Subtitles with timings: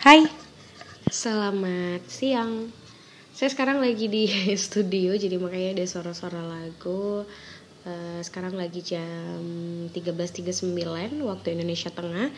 [0.00, 0.24] Hai,
[1.12, 2.72] selamat siang.
[3.36, 4.24] Saya sekarang lagi di
[4.56, 7.28] studio, jadi makanya ada suara-suara lagu.
[7.84, 9.44] Uh, sekarang lagi jam
[9.92, 12.32] 13.39 waktu Indonesia Tengah.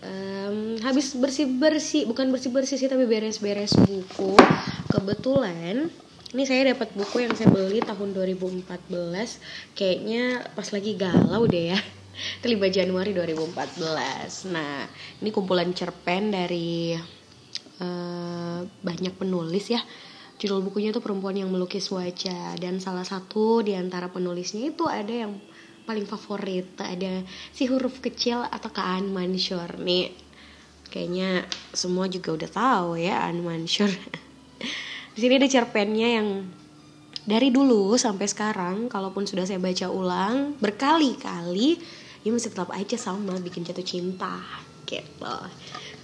[0.00, 4.40] Um, habis bersih-bersih, bukan bersih-bersih sih, tapi beres-beres buku.
[4.88, 5.92] Kebetulan
[6.32, 8.64] ini saya dapat buku yang saya beli tahun 2014.
[9.76, 11.80] Kayaknya pas lagi galau deh ya
[12.40, 14.88] itu 5 Januari 2014 nah
[15.20, 16.96] ini kumpulan cerpen dari
[17.80, 19.80] uh, banyak penulis ya.
[20.36, 22.60] Judul bukunya itu perempuan yang melukis wajah.
[22.60, 25.40] Dan salah satu di antara penulisnya itu ada yang
[25.88, 26.76] paling favorit.
[26.76, 27.24] Ada
[27.56, 30.26] si huruf kecil atau Kaan Mansur nih
[30.86, 31.44] kayaknya
[31.74, 33.90] semua juga udah tahu ya Aan Mansur
[35.14, 36.46] di sini ada cerpennya yang
[37.26, 41.76] dari dulu sampai sekarang kalaupun sudah saya baca ulang berkali-kali
[42.26, 44.42] ya masih tetap aja sama bikin jatuh cinta
[44.82, 45.36] gitu.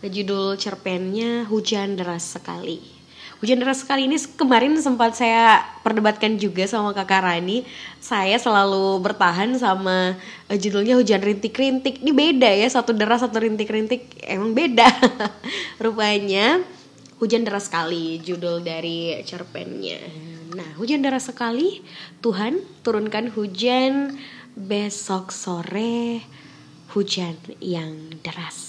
[0.02, 3.02] Nah judul cerpennya hujan deras sekali.
[3.42, 7.66] Hujan deras sekali ini kemarin sempat saya perdebatkan juga sama kakak Rani.
[7.98, 10.14] Saya selalu bertahan sama
[10.46, 12.06] uh, judulnya hujan rintik-rintik.
[12.06, 14.22] Ini beda ya satu deras satu rintik-rintik.
[14.22, 14.86] Emang beda
[15.82, 16.62] rupanya.
[17.18, 19.98] Hujan deras sekali judul dari cerpennya.
[20.54, 21.82] Nah hujan deras sekali
[22.22, 24.18] Tuhan turunkan hujan
[24.52, 26.20] besok sore
[26.92, 28.68] hujan yang deras.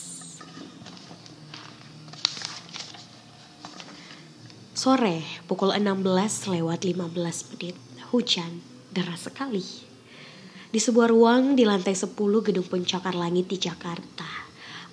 [4.71, 7.75] Sore pukul 16 lewat 15 menit,
[8.15, 8.63] hujan
[8.95, 9.63] deras sekali.
[10.71, 14.27] Di sebuah ruang di lantai 10 gedung pencakar langit di Jakarta,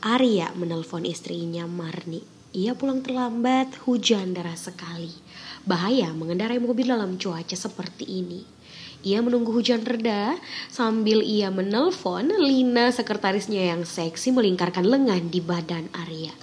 [0.03, 2.27] Arya menelpon istrinya Marni.
[2.51, 5.15] Ia pulang terlambat, hujan deras sekali.
[5.63, 8.43] Bahaya mengendarai mobil dalam cuaca seperti ini.
[9.01, 10.37] Ia menunggu hujan reda
[10.69, 16.37] sambil ia menelpon Lina sekretarisnya yang seksi melingkarkan lengan di badan Arya.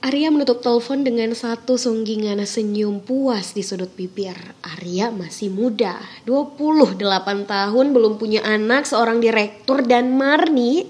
[0.00, 4.56] Arya menutup telepon dengan satu sunggingan senyum puas di sudut bibir.
[4.64, 6.96] Arya masih muda, 28
[7.44, 10.88] tahun, belum punya anak, seorang direktur dan Marni.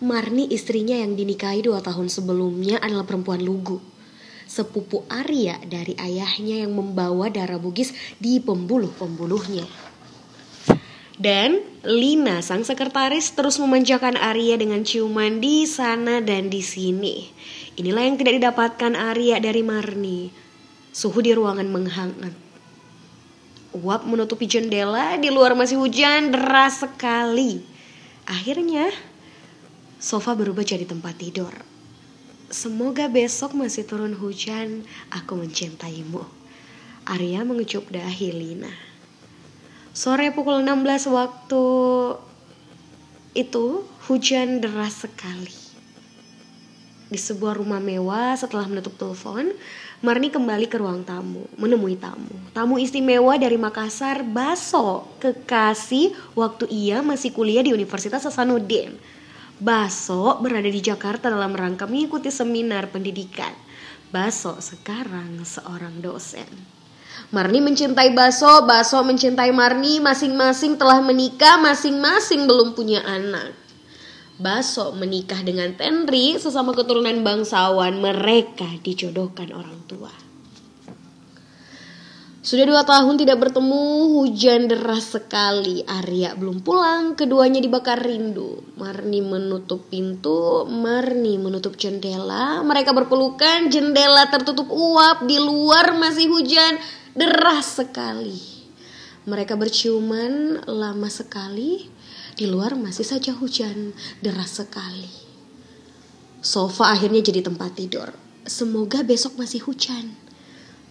[0.00, 3.97] Marni istrinya yang dinikahi dua tahun sebelumnya adalah perempuan lugu
[4.48, 9.68] sepupu Arya dari ayahnya yang membawa darah Bugis di pembuluh-pembuluhnya.
[11.18, 17.26] Dan Lina, sang sekretaris, terus memanjakan Arya dengan ciuman di sana dan di sini.
[17.76, 20.30] Inilah yang tidak didapatkan Arya dari Marni.
[20.94, 22.34] Suhu di ruangan menghangat.
[23.74, 27.66] Uap menutupi jendela, di luar masih hujan deras sekali.
[28.24, 28.88] Akhirnya,
[29.98, 31.67] sofa berubah jadi tempat tidur.
[32.48, 34.80] Semoga besok masih turun hujan,
[35.12, 36.24] aku mencintaimu.
[37.04, 38.72] Arya mengecup dahi Lina.
[39.92, 41.64] Sore pukul 16 waktu
[43.36, 45.52] itu hujan deras sekali.
[47.12, 49.52] Di sebuah rumah mewah setelah menutup telepon,
[50.00, 52.32] Marni kembali ke ruang tamu, menemui tamu.
[52.56, 58.96] Tamu istimewa dari Makassar, Baso, kekasih waktu ia masih kuliah di Universitas Hasanuddin.
[59.58, 63.50] Baso berada di Jakarta dalam rangka mengikuti seminar pendidikan.
[64.14, 66.46] Baso sekarang seorang dosen.
[67.34, 73.52] Marni mencintai Baso, Baso mencintai Marni, masing-masing telah menikah, masing-masing belum punya anak.
[74.38, 80.27] Baso menikah dengan Tenri, sesama keturunan bangsawan, mereka dijodohkan orang tua.
[82.48, 85.84] Sudah dua tahun tidak bertemu, hujan deras sekali.
[85.84, 88.64] Arya belum pulang, keduanya dibakar rindu.
[88.80, 92.64] Marni menutup pintu, Marni menutup jendela.
[92.64, 96.80] Mereka berpelukan, jendela tertutup uap, di luar masih hujan
[97.12, 98.40] deras sekali.
[99.28, 101.84] Mereka berciuman lama sekali,
[102.32, 103.92] di luar masih saja hujan
[104.24, 105.12] deras sekali.
[106.40, 108.08] Sofa akhirnya jadi tempat tidur.
[108.48, 110.27] Semoga besok masih hujan.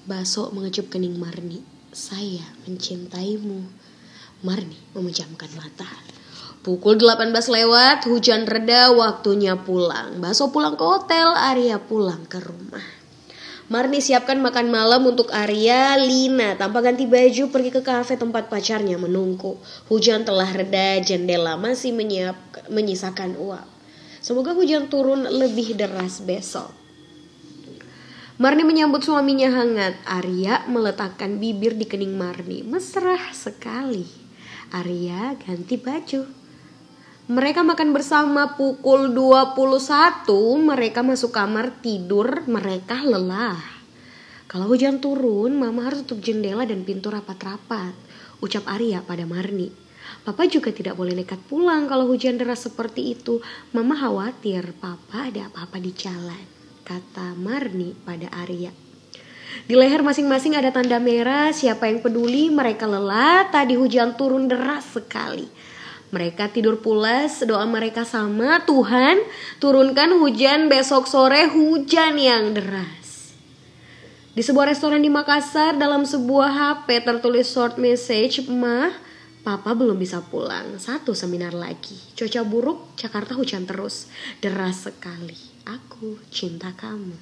[0.07, 1.59] Baso mengecup kening Marni.
[1.91, 3.59] Saya mencintaimu.
[4.39, 5.83] Marni memejamkan mata.
[6.63, 10.23] Pukul 18 lewat, hujan reda, waktunya pulang.
[10.23, 12.87] Baso pulang ke hotel, Arya pulang ke rumah.
[13.67, 18.95] Marni siapkan makan malam untuk Arya, Lina tanpa ganti baju pergi ke kafe tempat pacarnya
[18.95, 19.59] menunggu.
[19.91, 22.39] Hujan telah reda, jendela masih menyiap,
[22.71, 23.67] menyisakan uap.
[24.23, 26.86] Semoga hujan turun lebih deras besok.
[28.37, 29.97] Marni menyambut suaminya hangat.
[30.05, 32.61] Arya meletakkan bibir di kening Marni.
[32.61, 34.05] Mesra sekali.
[34.69, 36.21] Arya ganti baju.
[37.33, 40.29] Mereka makan bersama pukul 21.
[40.61, 42.45] Mereka masuk kamar tidur.
[42.45, 43.57] Mereka lelah.
[44.45, 47.97] Kalau hujan turun, mama harus tutup jendela dan pintu rapat-rapat.
[48.37, 49.73] Ucap Arya pada Marni.
[50.21, 53.41] Papa juga tidak boleh nekat pulang kalau hujan deras seperti itu.
[53.73, 56.56] Mama khawatir papa ada apa-apa di jalan,
[56.87, 58.71] kata Marni pada Arya.
[59.67, 64.87] Di leher masing-masing ada tanda merah, siapa yang peduli mereka lelah, tadi hujan turun deras
[64.95, 65.51] sekali.
[66.07, 69.19] Mereka tidur pulas, doa mereka sama, Tuhan
[69.59, 73.35] turunkan hujan besok sore hujan yang deras.
[74.31, 78.95] Di sebuah restoran di Makassar dalam sebuah HP tertulis short message, Mah,
[79.47, 80.75] Papa belum bisa pulang.
[80.75, 81.95] Satu seminar lagi.
[82.19, 84.11] Cuaca buruk, Jakarta hujan terus.
[84.43, 85.39] Deras sekali.
[85.63, 87.15] Aku cinta kamu.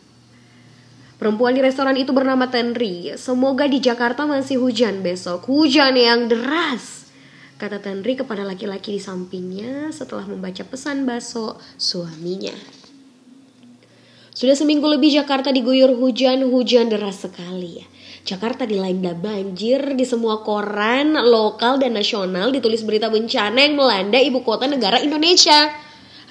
[1.21, 3.13] Perempuan di restoran itu bernama Tenri.
[3.13, 5.45] Semoga di Jakarta masih hujan besok.
[5.45, 7.13] Hujan yang deras.
[7.61, 12.57] Kata Tenri kepada laki-laki di sampingnya setelah membaca pesan baso suaminya.
[14.33, 17.87] Sudah seminggu lebih Jakarta diguyur hujan, hujan deras sekali ya.
[18.25, 24.41] Jakarta dilanda banjir di semua koran lokal dan nasional ditulis berita bencana yang melanda ibu
[24.41, 25.69] kota negara Indonesia.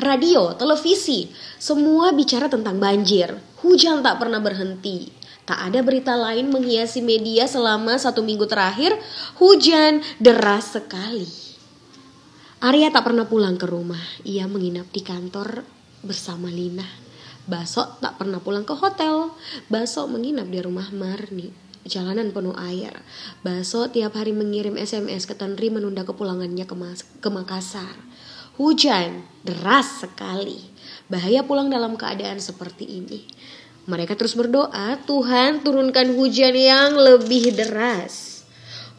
[0.02, 3.38] Radio, televisi, semua bicara tentang banjir.
[3.62, 5.06] Hujan tak pernah berhenti.
[5.46, 8.99] Tak ada berita lain menghiasi media selama satu minggu terakhir.
[9.38, 11.31] Hujan deras sekali.
[12.58, 14.02] Arya tak pernah pulang ke rumah.
[14.26, 15.62] Ia menginap di kantor
[16.02, 16.90] bersama Lina.
[17.47, 19.31] Baso tak pernah pulang ke hotel.
[19.70, 23.00] Baso menginap di rumah Marni jalanan penuh air.
[23.44, 27.96] Baso tiap hari mengirim SMS ke Tenri menunda kepulangannya ke, Mas ke Makassar.
[28.56, 30.60] Hujan deras sekali.
[31.12, 33.28] Bahaya pulang dalam keadaan seperti ini.
[33.84, 38.34] Mereka terus berdoa, Tuhan turunkan hujan yang lebih deras.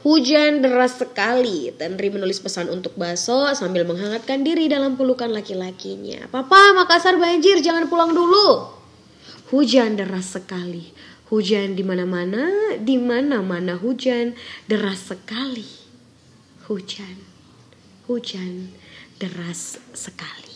[0.06, 1.74] Hujan deras sekali.
[1.74, 6.30] Tenri menulis pesan untuk Baso sambil menghangatkan diri dalam pelukan laki-lakinya.
[6.30, 8.70] Papa, Makassar banjir, jangan pulang dulu.
[9.50, 10.94] Hujan deras sekali.
[11.26, 14.38] Hujan di mana-mana, di mana-mana hujan
[14.70, 15.66] deras sekali.
[16.70, 17.18] Hujan,
[18.06, 18.70] hujan
[19.18, 20.55] deras sekali.